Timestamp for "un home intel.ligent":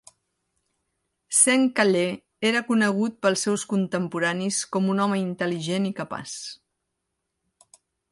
4.95-5.87